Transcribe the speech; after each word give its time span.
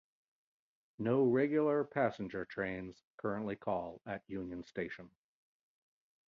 No 0.97 1.25
regular 1.25 1.83
passenger 1.83 2.43
trains 2.45 3.03
currently 3.17 3.55
call 3.55 4.01
at 4.07 4.27
Union 4.27 4.63
Station. 4.63 5.11